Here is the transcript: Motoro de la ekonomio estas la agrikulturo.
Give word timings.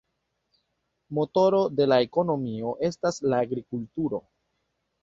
Motoro 1.17 1.59
de 1.81 1.87
la 1.93 2.01
ekonomio 2.07 2.75
estas 2.91 3.25
la 3.31 3.45
agrikulturo. 3.49 4.27